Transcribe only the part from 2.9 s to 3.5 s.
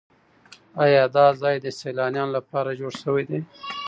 شوی دی؟